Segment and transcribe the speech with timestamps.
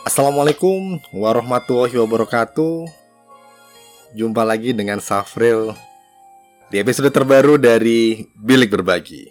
[0.00, 2.88] Assalamualaikum warahmatullahi wabarakatuh.
[4.16, 5.76] Jumpa lagi dengan Safril
[6.72, 9.28] Di episode terbaru dari Bilik Berbagi.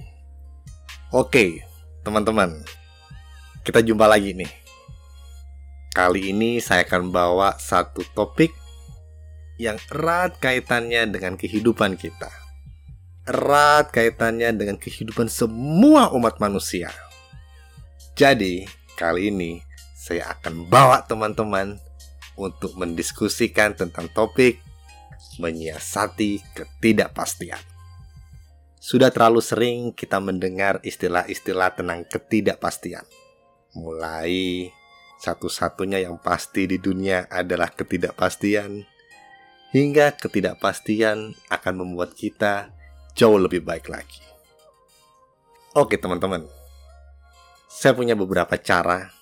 [1.10, 1.66] Oke,
[2.06, 2.62] teman-teman
[3.66, 4.52] Kita jumpa lagi nih.
[5.90, 8.54] Kali ini saya akan bawa satu topik
[9.58, 12.30] Yang erat kaitannya dengan kehidupan kita.
[13.26, 16.94] Erat kaitannya dengan kehidupan semua umat manusia.
[18.14, 19.69] Jadi, kali ini
[20.10, 21.78] saya akan bawa teman-teman
[22.34, 24.58] untuk mendiskusikan tentang topik
[25.38, 27.62] menyiasati ketidakpastian.
[28.82, 33.06] Sudah terlalu sering kita mendengar istilah-istilah tentang ketidakpastian.
[33.78, 34.74] Mulai
[35.22, 38.82] satu-satunya yang pasti di dunia adalah ketidakpastian,
[39.70, 42.74] hingga ketidakpastian akan membuat kita
[43.14, 44.26] jauh lebih baik lagi.
[45.78, 46.50] Oke, teman-teman,
[47.70, 49.19] saya punya beberapa cara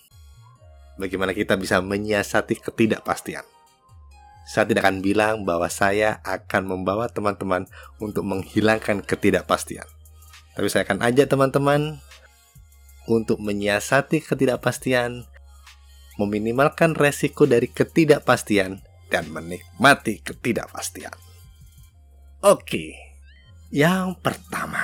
[0.97, 3.45] bagaimana kita bisa menyiasati ketidakpastian.
[4.47, 7.67] Saya tidak akan bilang bahwa saya akan membawa teman-teman
[7.99, 9.85] untuk menghilangkan ketidakpastian.
[10.55, 11.99] Tapi saya akan ajak teman-teman
[13.07, 15.27] untuk menyiasati ketidakpastian,
[16.19, 21.15] meminimalkan resiko dari ketidakpastian, dan menikmati ketidakpastian.
[22.43, 22.95] Oke,
[23.71, 24.83] yang pertama,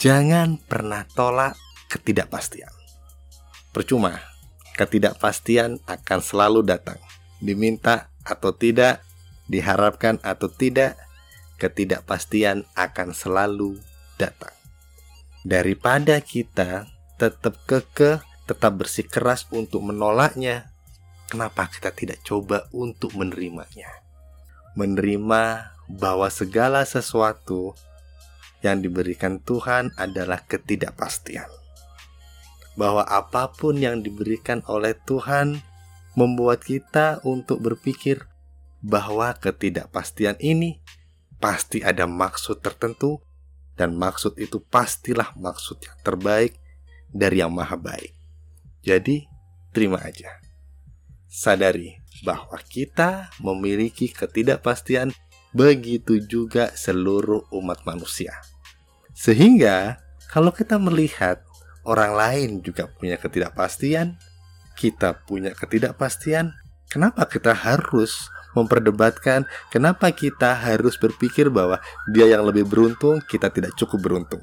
[0.00, 1.56] jangan pernah tolak
[1.92, 2.72] ketidakpastian.
[3.72, 4.31] Percuma,
[4.76, 6.98] ketidakpastian akan selalu datang.
[7.42, 9.04] Diminta atau tidak,
[9.50, 10.96] diharapkan atau tidak,
[11.60, 13.78] ketidakpastian akan selalu
[14.16, 14.54] datang.
[15.42, 16.86] Daripada kita
[17.18, 20.70] tetap kekeh, tetap bersikeras untuk menolaknya,
[21.30, 23.90] kenapa kita tidak coba untuk menerimanya?
[24.78, 27.74] Menerima bahwa segala sesuatu
[28.62, 31.61] yang diberikan Tuhan adalah ketidakpastian
[32.74, 35.60] bahwa apa pun yang diberikan oleh Tuhan
[36.16, 38.28] membuat kita untuk berpikir
[38.82, 40.82] bahwa ketidakpastian ini
[41.38, 43.22] pasti ada maksud tertentu
[43.76, 46.58] dan maksud itu pastilah maksud yang terbaik
[47.08, 48.12] dari yang maha baik.
[48.82, 49.24] Jadi,
[49.70, 50.28] terima aja.
[51.30, 51.96] Sadari
[52.26, 55.14] bahwa kita memiliki ketidakpastian
[55.56, 58.36] begitu juga seluruh umat manusia.
[59.16, 61.44] Sehingga, kalau kita melihat
[61.82, 64.18] orang lain juga punya ketidakpastian,
[64.78, 66.54] kita punya ketidakpastian,
[66.90, 71.80] kenapa kita harus memperdebatkan, kenapa kita harus berpikir bahwa
[72.12, 74.42] dia yang lebih beruntung, kita tidak cukup beruntung.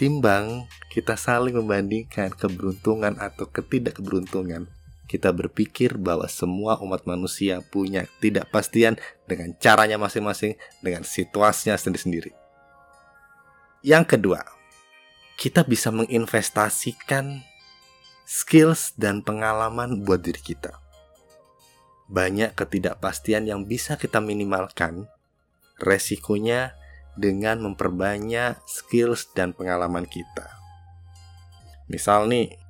[0.00, 4.64] Timbang kita saling membandingkan keberuntungan atau ketidakberuntungan,
[5.04, 8.96] kita berpikir bahwa semua umat manusia punya ketidakpastian
[9.28, 12.32] dengan caranya masing-masing, dengan situasinya sendiri-sendiri.
[13.84, 14.40] Yang kedua,
[15.40, 17.40] kita bisa menginvestasikan
[18.28, 20.76] skills dan pengalaman buat diri kita.
[22.12, 25.08] Banyak ketidakpastian yang bisa kita minimalkan
[25.80, 26.76] resikonya
[27.16, 30.60] dengan memperbanyak skills dan pengalaman kita.
[31.88, 32.60] Misal nih,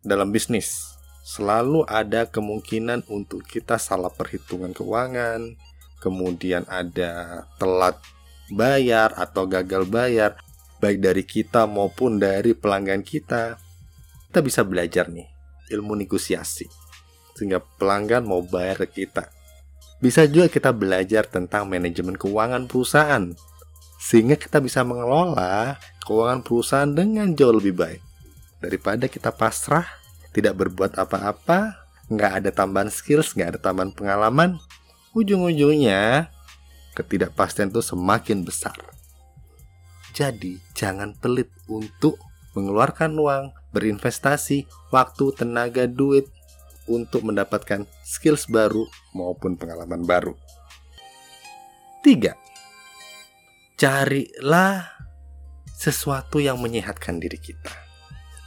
[0.00, 5.52] dalam bisnis, selalu ada kemungkinan untuk kita salah perhitungan keuangan,
[6.00, 8.00] kemudian ada telat
[8.48, 10.40] bayar atau gagal bayar,
[10.84, 13.56] baik dari kita maupun dari pelanggan kita,
[14.28, 15.24] kita bisa belajar nih
[15.72, 16.68] ilmu negosiasi
[17.32, 19.32] sehingga pelanggan mau bayar ke kita.
[20.04, 23.32] Bisa juga kita belajar tentang manajemen keuangan perusahaan
[23.96, 28.04] sehingga kita bisa mengelola keuangan perusahaan dengan jauh lebih baik.
[28.60, 29.88] Daripada kita pasrah
[30.36, 31.80] tidak berbuat apa-apa
[32.12, 34.60] nggak ada tambahan skills nggak ada tambahan pengalaman
[35.16, 36.28] ujung-ujungnya
[36.92, 38.76] ketidakpastian itu semakin besar
[40.14, 42.22] jadi, jangan pelit untuk
[42.54, 46.30] mengeluarkan uang, berinvestasi, waktu, tenaga, duit
[46.86, 50.38] untuk mendapatkan skills baru maupun pengalaman baru.
[52.06, 52.30] 3.
[53.74, 54.86] Carilah
[55.74, 57.74] sesuatu yang menyehatkan diri kita.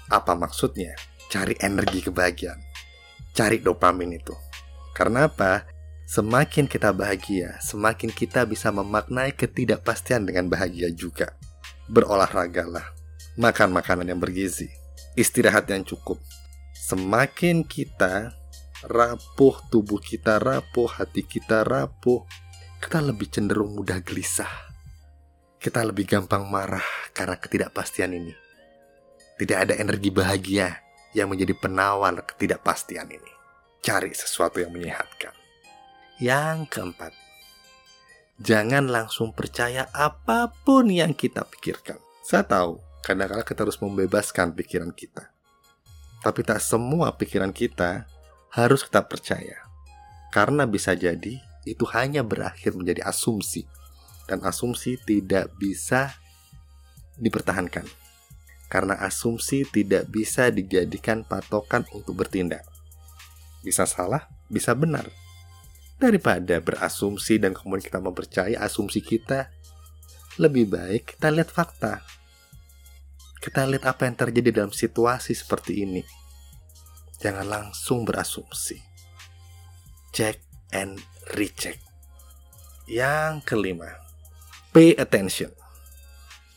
[0.07, 0.95] Apa maksudnya?
[1.27, 2.63] Cari energi kebahagiaan.
[3.35, 4.31] Cari dopamin itu.
[4.95, 5.67] Karena apa?
[6.07, 11.35] Semakin kita bahagia, semakin kita bisa memaknai ketidakpastian dengan bahagia juga
[11.87, 12.83] berolahragalah,
[13.39, 14.67] makan makanan yang bergizi,
[15.15, 16.19] istirahat yang cukup.
[16.75, 18.31] Semakin kita
[18.85, 22.23] rapuh, tubuh kita rapuh, hati kita rapuh,
[22.77, 24.51] kita lebih cenderung mudah gelisah.
[25.57, 28.31] Kita lebih gampang marah karena ketidakpastian ini.
[29.37, 30.77] Tidak ada energi bahagia
[31.17, 33.31] yang menjadi penawar ketidakpastian ini.
[33.81, 35.33] Cari sesuatu yang menyehatkan.
[36.21, 37.13] Yang keempat,
[38.37, 41.97] Jangan langsung percaya apa pun yang kita pikirkan.
[42.21, 45.33] Saya tahu, kadang-kadang kita harus membebaskan pikiran kita.
[46.21, 48.05] Tapi tak semua pikiran kita
[48.53, 49.57] harus kita percaya.
[50.29, 53.65] Karena bisa jadi itu hanya berakhir menjadi asumsi.
[54.29, 56.13] Dan asumsi tidak bisa
[57.17, 57.89] dipertahankan.
[58.69, 62.61] Karena asumsi tidak bisa dijadikan patokan untuk bertindak.
[63.65, 65.09] Bisa salah, bisa benar.
[65.97, 69.49] Daripada berasumsi dan kemudian kita mempercayai asumsi kita,
[70.37, 72.05] lebih baik kita lihat fakta
[73.47, 76.03] kita lihat apa yang terjadi dalam situasi seperti ini.
[77.23, 78.75] Jangan langsung berasumsi.
[80.11, 80.43] Check
[80.75, 80.99] and
[81.39, 81.79] recheck.
[82.91, 84.03] Yang kelima,
[84.75, 85.55] pay attention.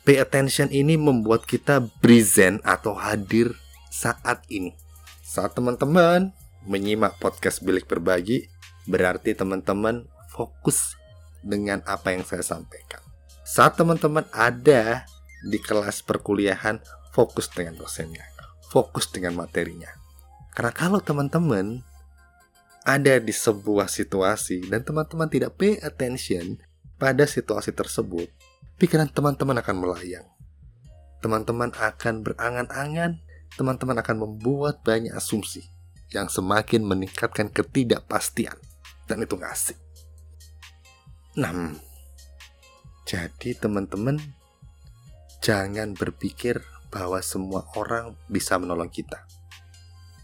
[0.03, 3.55] Pay attention ini membuat kita present atau hadir
[3.87, 4.75] saat ini.
[5.23, 6.35] Saat teman-teman
[6.67, 8.50] menyimak podcast Bilik Berbagi,
[8.88, 10.97] berarti teman-teman fokus
[11.41, 13.03] dengan apa yang saya sampaikan.
[13.44, 15.05] Saat teman-teman ada
[15.43, 16.79] di kelas perkuliahan
[17.11, 18.23] fokus dengan dosennya,
[18.71, 19.91] fokus dengan materinya.
[20.55, 21.82] Karena kalau teman-teman
[22.87, 26.61] ada di sebuah situasi dan teman-teman tidak pay attention
[27.00, 28.29] pada situasi tersebut,
[28.79, 30.27] pikiran teman-teman akan melayang.
[31.21, 33.21] Teman-teman akan berangan-angan,
[33.56, 35.69] teman-teman akan membuat banyak asumsi
[36.11, 38.56] yang semakin meningkatkan ketidakpastian
[39.11, 39.75] dan itu ngasih.
[41.43, 41.75] Nah,
[43.03, 44.23] jadi teman-teman
[45.43, 46.62] jangan berpikir
[46.95, 49.27] bahwa semua orang bisa menolong kita.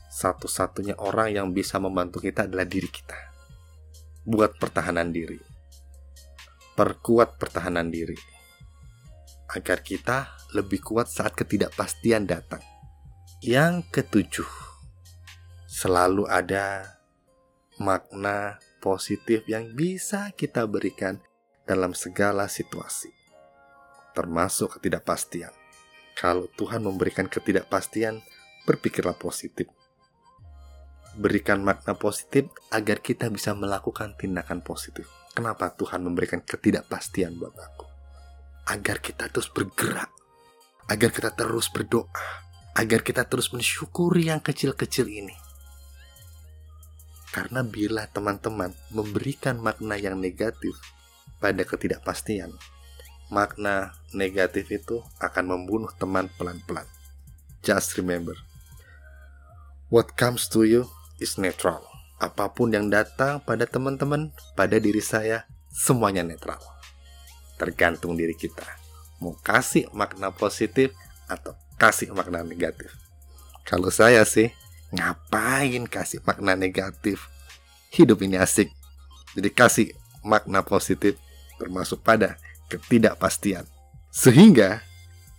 [0.06, 3.18] Satu-satunya orang yang bisa membantu kita adalah diri kita.
[4.22, 5.42] Buat pertahanan diri.
[6.78, 8.16] Perkuat pertahanan diri.
[9.50, 12.62] Agar kita lebih kuat saat ketidakpastian datang.
[13.42, 14.50] Yang ketujuh,
[15.66, 16.96] selalu ada
[17.76, 18.56] makna
[18.86, 21.18] positif yang bisa kita berikan
[21.66, 23.16] dalam segala situasi
[24.16, 25.52] termasuk ketidakpastian.
[26.16, 28.24] Kalau Tuhan memberikan ketidakpastian,
[28.64, 29.68] berpikirlah positif.
[31.12, 35.04] Berikan makna positif agar kita bisa melakukan tindakan positif.
[35.36, 37.84] Kenapa Tuhan memberikan ketidakpastian buat aku?
[38.72, 40.08] Agar kita terus bergerak,
[40.88, 42.08] agar kita terus berdoa,
[42.72, 45.36] agar kita terus mensyukuri yang kecil-kecil ini.
[47.36, 50.72] Karena bila teman-teman memberikan makna yang negatif
[51.36, 52.48] pada ketidakpastian,
[53.28, 56.88] makna negatif itu akan membunuh teman pelan-pelan.
[57.60, 58.32] Just remember,
[59.92, 60.88] what comes to you
[61.20, 61.84] is neutral.
[62.16, 66.64] Apa pun yang datang pada teman-teman, pada diri saya, semuanya netral.
[67.60, 68.64] Tergantung diri kita.
[69.20, 70.96] Mau kasih makna positif
[71.28, 72.96] atau kasih makna negatif.
[73.68, 74.48] Kalau saya sih,
[74.96, 77.28] ngapain kasih makna negatif?
[77.92, 78.72] Hidup ini asik.
[79.36, 79.86] Jadi kasih
[80.24, 81.20] makna positif
[81.60, 82.40] termasuk pada
[82.72, 83.68] ketidakpastian.
[84.08, 84.80] Sehingga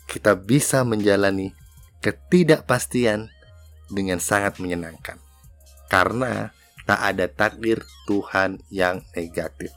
[0.06, 1.52] kita bisa menjalani
[2.00, 3.34] ketidakpastian
[3.90, 5.18] dengan sangat menyenangkan.
[5.90, 6.54] Karena
[6.88, 9.74] tak ada takdir Tuhan yang negatif.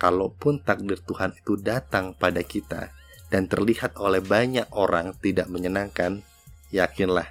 [0.00, 2.92] Kalaupun takdir Tuhan itu datang pada kita
[3.28, 6.24] dan terlihat oleh banyak orang tidak menyenangkan,
[6.72, 7.28] yakinlah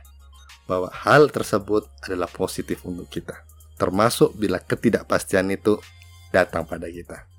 [0.69, 3.43] bahwa hal tersebut adalah positif untuk kita.
[3.75, 5.81] Termasuk bila ketidakpastian itu
[6.31, 7.33] datang pada kita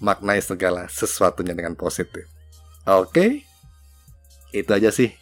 [0.00, 2.28] maknai segala sesuatunya dengan positif.
[2.86, 3.42] Oke,
[4.52, 5.12] itu aja sih.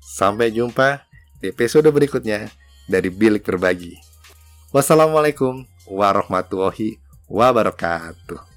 [0.00, 1.06] Sampai jumpa
[1.38, 2.50] di episode berikutnya
[2.88, 3.94] dari Bilik Berbagi.
[4.70, 8.49] Wassalamualaikum warahmatullahi wabarakatuh.